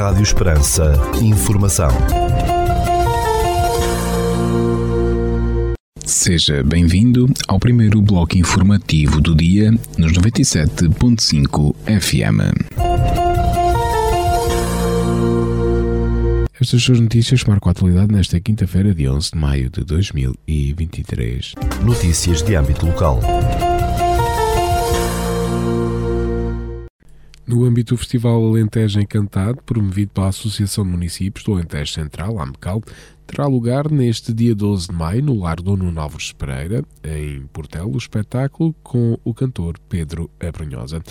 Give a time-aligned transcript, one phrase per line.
[0.00, 0.94] Rádio Esperança.
[1.20, 1.90] Informação.
[6.06, 12.40] Seja bem-vindo ao primeiro bloco informativo do dia nos 97.5 FM.
[16.58, 21.54] Estas suas notícias marcam a atualidade nesta quinta-feira, de 11 de maio de 2023.
[21.84, 23.20] Notícias de âmbito local.
[27.50, 32.80] No âmbito do Festival Alentejo Encantado, promovido pela Associação de Municípios do Alentejo Central, AMCAL,
[33.26, 37.98] terá lugar neste dia 12 de maio, no Lar Dono Novos Pereira, em Portelo, o
[37.98, 41.02] espetáculo com o cantor Pedro Abrunhosa.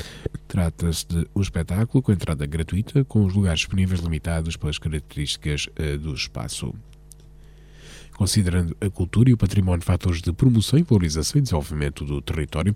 [0.48, 5.98] Trata-se de um espetáculo com entrada gratuita, com os lugares disponíveis limitados pelas características uh,
[5.98, 6.74] do espaço.
[8.16, 12.74] Considerando a cultura e o património fatores de promoção e valorização e desenvolvimento do território,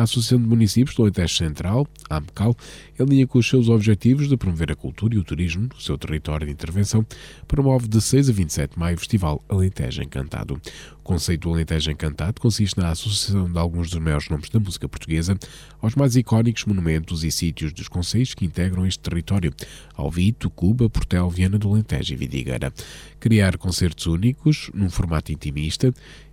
[0.00, 2.56] a Associação de Municípios do Alentejo Central, a AMCAL,
[2.98, 6.46] alinha com os seus objetivos de promover a cultura e o turismo no seu território
[6.46, 7.04] de intervenção,
[7.46, 10.58] promove de 6 a 27 de maio o Festival Alentejo Encantado.
[11.00, 14.88] O conceito do Alentejo Encantado consiste na associação de alguns dos maiores nomes da música
[14.88, 15.38] portuguesa
[15.82, 19.52] aos mais icónicos monumentos e sítios dos concelhos que integram este território,
[19.94, 22.72] Alvito, Cuba, Portel, Viana do Alentejo e Vidigueira.
[23.18, 25.92] Criar concertos únicos, num formato intimista,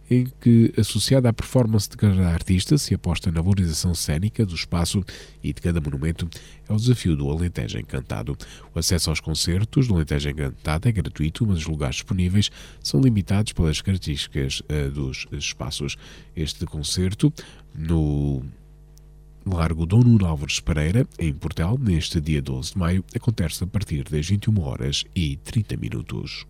[0.10, 5.04] em que, associada à performance de cada artista, se aposta na valorização cênica do espaço
[5.44, 6.30] e de cada monumento,
[6.68, 8.38] é o desafio do Alentejo Encantado.
[8.74, 12.50] O acesso aos concertos do Alentejo Encantado é gratuito, mas os lugares disponíveis
[12.82, 15.98] são limitados pelas características uh, dos espaços.
[16.36, 17.34] Este concerto,
[17.76, 18.44] no
[19.46, 24.04] Largo Dom Nuno Álvares Pereira, em Portel, neste dia 12 de maio, acontece a partir
[24.04, 26.46] das 21 horas e 30 minutos.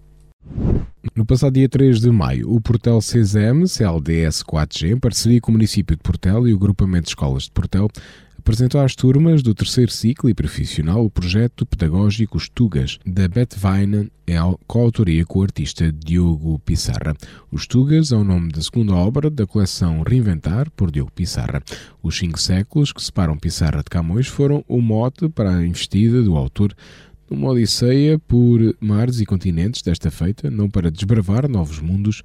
[1.16, 5.54] No passado dia 3 de maio, o Portel CSM, CLDS 4G, em parceria com o
[5.54, 7.90] município de Portel e o Grupamento de Escolas de Portel,
[8.38, 14.38] apresentou às turmas do terceiro ciclo e profissional o projeto pedagógico Estugas, da Betvine, é
[14.66, 17.14] coautoria com o artista Diogo Pissarra.
[17.52, 21.62] Os Tugas é o nome da segunda obra da coleção Reinventar, por Diogo Pissarra.
[22.02, 26.38] Os cinco séculos que separam Pissarra de Camões foram o mote para a investida do
[26.38, 26.74] autor
[27.30, 32.24] numa odisseia por mares e continentes desta feita, não para desbravar novos mundos,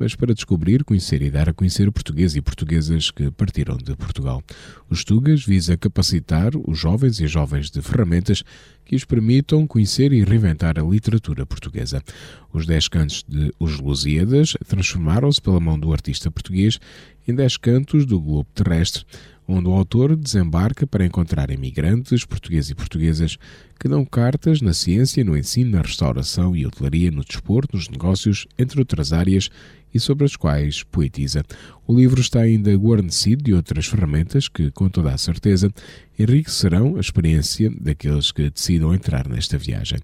[0.00, 3.94] mas para descobrir, conhecer e dar a conhecer o português e portuguesas que partiram de
[3.94, 4.42] Portugal.
[4.88, 8.42] Os Tugas visa capacitar os jovens e jovens de ferramentas
[8.82, 12.02] que os permitam conhecer e reinventar a literatura portuguesa.
[12.50, 16.80] Os Dez Cantos de Os Lusíadas transformaram-se pela mão do artista português
[17.28, 19.04] em Dez Cantos do Globo Terrestre,
[19.50, 23.36] onde o autor desembarca para encontrar imigrantes portugueses e portuguesas
[23.78, 28.46] que dão cartas na ciência, no ensino, na restauração e hotelaria, no desporto, nos negócios,
[28.56, 29.50] entre outras áreas,
[29.92, 31.42] e sobre as quais poetiza.
[31.86, 35.72] O livro está ainda guarnecido de outras ferramentas que, com toda a certeza,
[36.18, 39.98] enriquecerão a experiência daqueles que decidam entrar nesta viagem.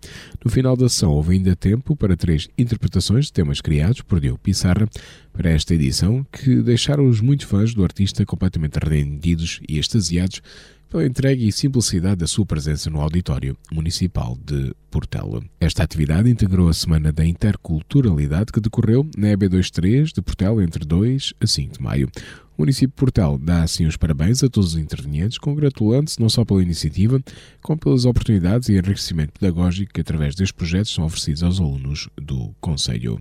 [0.45, 4.39] No final da sessão, houve ainda tempo para três interpretações de temas criados por Diogo
[4.39, 4.89] Pissarra
[5.33, 10.41] para esta edição, que deixaram os muitos fãs do artista completamente rendidos e extasiados
[10.89, 15.43] pela entrega e simplicidade da sua presença no Auditório Municipal de Portela.
[15.61, 21.35] Esta atividade integrou a Semana da Interculturalidade que decorreu na EB23 de Portela entre 2
[21.41, 22.11] a 5 de maio.
[22.57, 26.43] O município de Portel dá assim os parabéns a todos os intervenientes, congratulando-se não só
[26.43, 27.21] pela iniciativa,
[27.61, 32.55] como pelas oportunidades e enriquecimento pedagógico que através destes projetos são oferecidos aos alunos do
[32.59, 33.19] Conselho.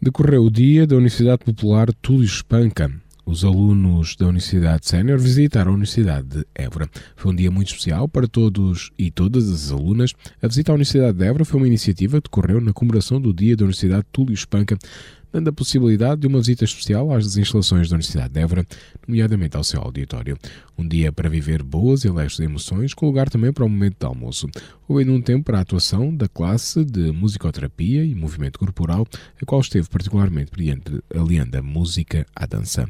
[0.00, 2.90] Decorreu o dia da Universidade Popular Túlio Espanca,
[3.26, 6.88] os alunos da Universidade Sénior visitaram a Universidade de Évora.
[7.16, 10.12] Foi um dia muito especial para todos e todas as alunas.
[10.42, 13.56] A visita à Universidade de Évora foi uma iniciativa que decorreu na comemoração do Dia
[13.56, 14.76] da Universidade Túlio Espanca,
[15.34, 18.64] dando a possibilidade de uma visita especial às instalações da Universidade de Évora,
[19.06, 20.38] nomeadamente ao seu auditório.
[20.78, 24.06] Um dia para viver boas e leves emoções, com lugar também para o momento de
[24.06, 24.48] almoço.
[24.86, 29.08] Houve ainda um tempo para a atuação da classe de musicoterapia e movimento corporal,
[29.42, 32.88] a qual esteve particularmente brilhante, aliando a música à dança.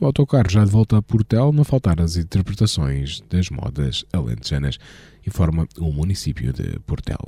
[0.00, 4.78] No autocarro já de volta a Portel, não faltaram as interpretações das modas alentejanas,
[5.26, 7.18] informa o município de Portel.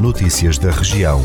[0.00, 1.20] Notícias da região.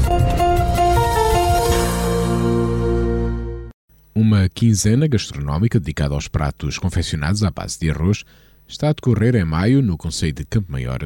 [4.62, 8.24] Quinzena gastronómica dedicada aos pratos confeccionados à base de arroz
[8.68, 11.00] está a decorrer em maio no Conselho de Campo Maior,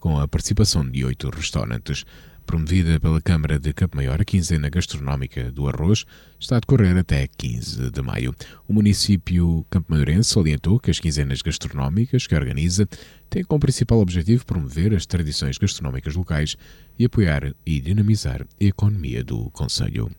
[0.00, 2.04] com a participação de oito restaurantes.
[2.44, 6.04] Promovida pela Câmara de Campo Maior, a quinzena gastronómica do arroz
[6.40, 8.34] está a decorrer até 15 de maio.
[8.66, 12.88] O município campo-maiorense salientou que as quinzenas gastronómicas que organiza
[13.30, 16.56] têm como principal objetivo promover as tradições gastronómicas locais
[16.98, 20.10] e apoiar e dinamizar a economia do Conselho.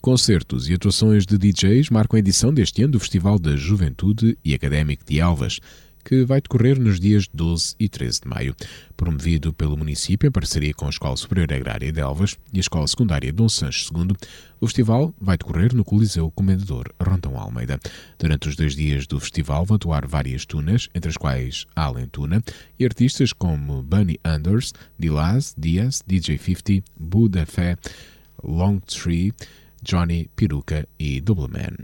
[0.00, 4.54] Concertos e atuações de DJs marcam a edição deste ano do Festival da Juventude e
[4.54, 5.58] Académico de Alvas,
[6.04, 8.54] que vai decorrer nos dias 12 e 13 de maio.
[8.96, 12.86] Promovido pelo município em parceria com a Escola Superior Agrária de Elvas e a Escola
[12.86, 14.16] Secundária Dom Sancho II,
[14.60, 17.80] o festival vai decorrer no Coliseu Comendador Rondão Almeida.
[18.20, 22.40] Durante os dois dias do festival vão atuar várias tunas, entre as quais Alan Tuna,
[22.78, 27.76] e artistas como Bunny Anders, Dilaz, Diaz, DJ 50, Buda Fé,
[28.42, 29.34] Long Tree,
[29.88, 31.74] Johnny Peruca e Double Man.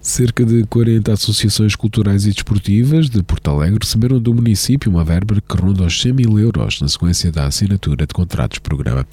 [0.00, 5.38] Cerca de 40 associações culturais e desportivas de Porto Alegre receberam do município uma verba
[5.46, 9.06] que ronda os 100 mil euros na sequência da assinatura de contratos-programa.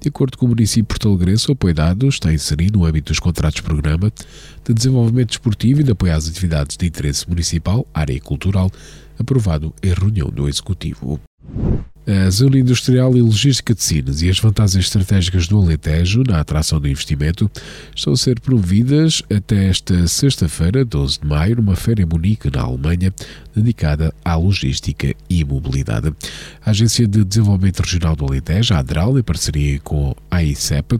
[0.00, 4.10] De acordo com o município portalegrense, o apoio dado está inserido no âmbito dos contratos-programa
[4.64, 8.70] de desenvolvimento desportivo e de apoio às atividades de interesse municipal, área cultural,
[9.18, 11.20] aprovado em reunião do Executivo.
[12.08, 16.80] A zona industrial e logística de Sines e as vantagens estratégicas do Alentejo na atração
[16.80, 17.50] do investimento
[17.94, 22.62] estão a ser promovidas até esta sexta-feira, 12 de maio, numa feira em Munique, na
[22.62, 23.12] Alemanha,
[23.54, 26.10] dedicada à logística e mobilidade.
[26.64, 30.98] A Agência de Desenvolvimento Regional do Alentejo, a ADRAL, em parceria com a AICEP,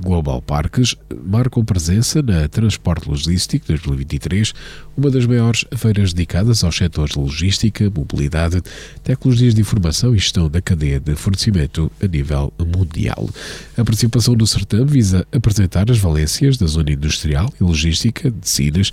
[0.00, 0.94] Global Parques
[1.24, 4.52] marcam presença na Transporte Logístico 2023,
[4.96, 8.62] uma das maiores feiras dedicadas aos setores logística, mobilidade,
[9.02, 13.28] tecnologias de informação e gestão da cadeia de fornecimento a nível mundial.
[13.76, 18.92] A participação do certame visa apresentar as valências da zona industrial e logística de Sines,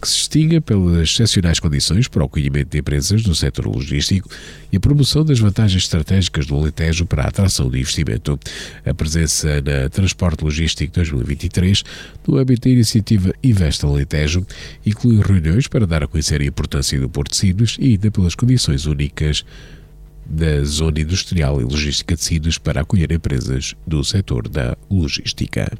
[0.00, 4.28] que se distinga pelas excepcionais condições para o acolhimento de empresas do setor logístico
[4.72, 8.38] e a promoção das vantagens estratégicas do Alentejo para a atração de investimento.
[8.84, 11.82] A presença na Transporte Logístico 2023,
[12.26, 14.46] no âmbito da iniciativa Invest Alentejo,
[14.84, 18.34] inclui reuniões para dar a conhecer a importância do Porto de Sines e ainda pelas
[18.34, 19.44] condições únicas
[20.28, 25.70] da zona industrial e logística de Sines para acolher empresas do setor da logística.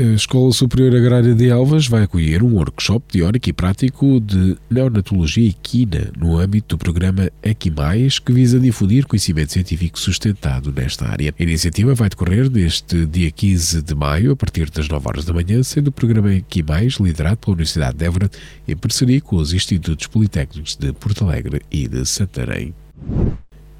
[0.00, 5.50] A Escola Superior Agrária de Elvas vai acolher um workshop teórico e prático de neonatologia
[5.50, 11.34] equina no âmbito do programa Equimais, que visa difundir conhecimento científico sustentado nesta área.
[11.38, 15.34] A iniciativa vai decorrer neste dia 15 de maio, a partir das 9 horas da
[15.34, 18.30] manhã, sendo o programa Equimais liderado pela Universidade de Évora
[18.66, 22.74] em parceria com os Institutos Politécnicos de Porto Alegre e de Santarém.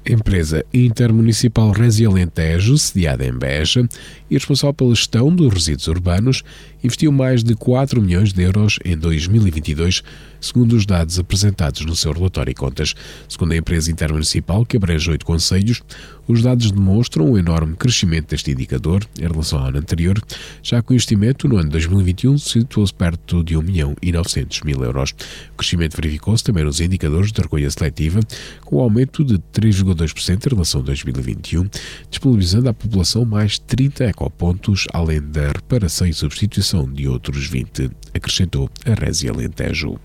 [0.05, 3.87] Empresa intermunicipal Resi Alentejo, sediada em Beja
[4.29, 6.43] e responsável pela gestão dos resíduos urbanos,
[6.83, 10.03] investiu mais de 4 milhões de euros em 2022,
[10.41, 12.93] segundo os dados apresentados no seu relatório e contas.
[13.29, 15.81] Segundo a empresa intermunicipal, que abrange oito conselhos,
[16.27, 20.21] os dados demonstram um enorme crescimento deste indicador em relação ao ano anterior,
[20.61, 24.83] já que o investimento no ano 2021 situou-se perto de 1 milhão e 900 mil
[24.83, 25.13] euros.
[25.53, 28.19] O crescimento verificou-se também nos indicadores de recolha seletiva,
[28.65, 31.69] com um aumento de 3,2% em relação a 2021,
[32.09, 38.67] disponibilizando à população mais 30 ecopontos, além da reparação e substituição de outros 20, acrescentou
[38.85, 39.99] a Resi Alentejo.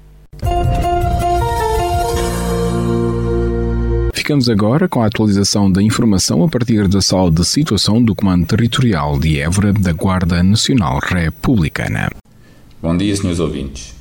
[4.12, 8.44] Ficamos agora com a atualização da informação a partir da sala de situação do Comando
[8.44, 12.11] Territorial de Évora da Guarda Nacional Republicana.
[12.82, 13.94] Bom dia, senhores ouvintes.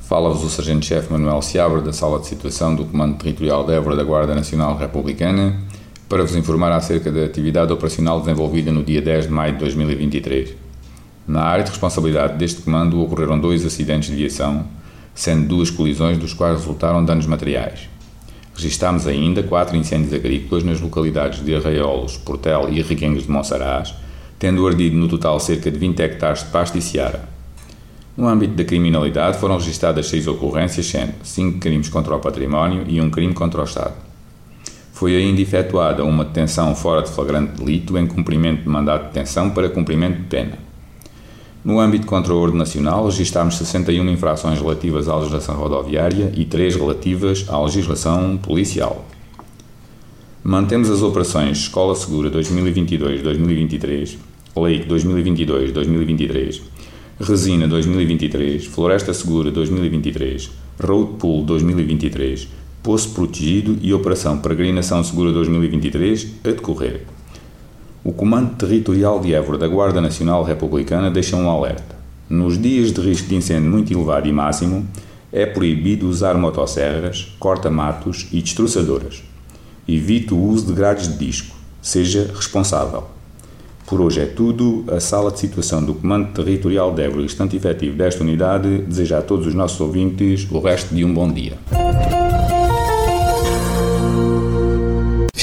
[0.00, 4.04] Fala-vos o Sargento-Chefe Manuel Seabra da Sala de Situação do Comando Territorial de Évora da
[4.04, 5.56] Guarda Nacional Republicana
[6.10, 10.69] para vos informar acerca da atividade operacional desenvolvida no dia 10 de maio de 2023.
[11.30, 14.64] Na área de responsabilidade deste comando ocorreram dois acidentes de viação,
[15.14, 17.88] sendo duas colisões dos quais resultaram danos materiais.
[18.52, 23.94] Registámos ainda quatro incêndios agrícolas nas localidades de Arraiolos, Portel e Reguengos de Monsaraz,
[24.40, 27.28] tendo ardido no total cerca de 20 hectares de pasto e seara.
[28.16, 33.00] No âmbito da criminalidade foram registadas seis ocorrências, sendo cinco crimes contra o património e
[33.00, 33.94] um crime contra o Estado.
[34.92, 39.50] Foi ainda efetuada uma detenção fora de flagrante delito em cumprimento de mandato de detenção
[39.50, 40.69] para cumprimento de pena.
[41.62, 46.76] No âmbito contra a ordem nacional, registámos 61 infrações relativas à legislação rodoviária e 3
[46.76, 49.04] relativas à legislação policial.
[50.42, 54.16] Mantemos as operações Escola Segura 2022-2023,
[54.56, 56.62] Lei 2022-2023,
[57.20, 60.50] Resina 2023, Floresta Segura 2023,
[60.82, 62.48] Road Pool 2023,
[62.82, 67.19] Poço Protegido e Operação Peregrinação Segura 2023 a decorrer.
[68.02, 71.94] O Comando Territorial de Évora da Guarda Nacional Republicana deixa um alerta.
[72.30, 74.86] Nos dias de risco de incêndio muito elevado e máximo,
[75.30, 79.22] é proibido usar motosserras, corta-matos e destroçadoras.
[79.86, 81.54] Evite o uso de grades de disco.
[81.82, 83.04] Seja responsável.
[83.86, 84.82] Por hoje é tudo.
[84.90, 89.22] A sala de situação do Comando Territorial de Évora restante efetivo desta unidade deseja a
[89.22, 91.58] todos os nossos ouvintes o resto de um bom dia.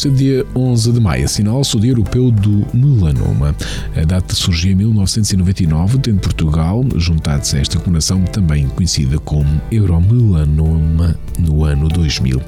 [0.00, 3.54] Este dia 11 de maio assinala-se o Dia Europeu do Melanoma.
[3.94, 11.18] A data surgiu em 1999, tendo Portugal juntado-se a esta comemoração, também conhecida como Euromelanoma,
[11.38, 12.40] no ano 2000.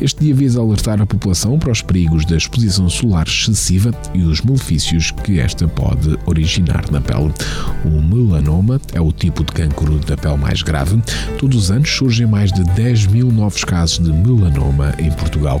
[0.00, 4.40] Este dia visa alertar a população para os perigos da exposição solar excessiva e os
[4.40, 7.32] malefícios que esta pode originar na pele.
[7.84, 11.02] O melanoma é o tipo de cancro da pele mais grave.
[11.36, 15.60] Todos os anos surgem mais de 10 mil novos casos de melanoma em Portugal.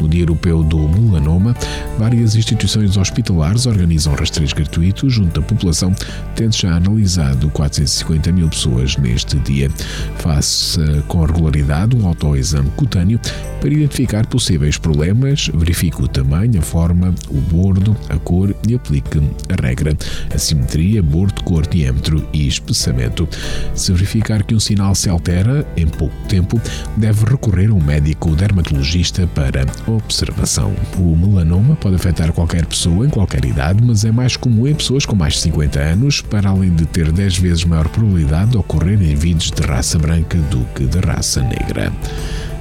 [0.00, 1.54] No Dia Europeu do Melanoma,
[1.98, 5.94] várias instituições hospitalares organizam rastreios gratuitos junto à população,
[6.34, 9.70] tendo já analisado 450 mil pessoas neste dia.
[10.18, 13.20] Faça com regularidade um autoexame cutâneo
[13.60, 19.18] para identificar possíveis problemas, verifique o tamanho, a forma, o bordo, a cor e aplique
[19.48, 19.96] a regra,
[20.34, 23.28] a simetria, bordo, cor, diâmetro e espessamento.
[23.74, 26.60] Se verificar que um sinal se altera em pouco tempo,
[26.96, 30.69] deve recorrer a um médico dermatologista para observação.
[30.98, 35.06] O melanoma pode afetar qualquer pessoa em qualquer idade, mas é mais comum em pessoas
[35.06, 39.00] com mais de 50 anos, para além de ter 10 vezes maior probabilidade de ocorrer
[39.00, 41.92] em vídeos de raça branca do que de raça negra.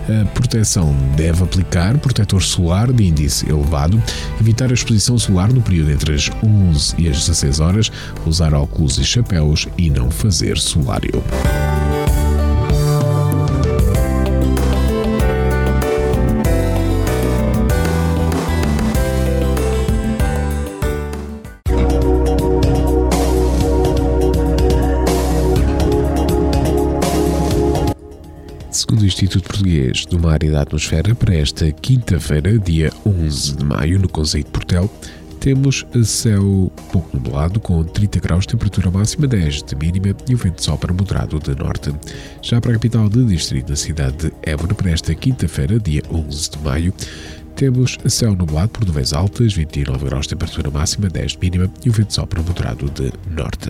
[0.10, 4.02] A proteção deve aplicar protetor solar de índice elevado,
[4.42, 7.92] evitar a exposição solar no período entre as 11 e as 16 horas,
[8.26, 11.24] usar óculos e chapéus e não fazer solário.
[29.10, 34.08] Instituto Português do Mar e da Atmosfera, para esta quinta-feira, dia 11 de maio, no
[34.08, 34.90] Conselho de Portel,
[35.40, 40.64] temos céu pouco nublado, com 30 graus, temperatura máxima 10 de mínima e o vento
[40.64, 41.92] sopra moderado de norte.
[42.44, 46.52] Já para a capital de distrito, na cidade de Évora, para esta quinta-feira, dia 11
[46.52, 46.94] de maio,
[47.56, 51.92] temos céu nublado por nuvens altas, 29 graus, temperatura máxima 10 de mínima e o
[51.92, 53.70] vento sopra moderado de norte.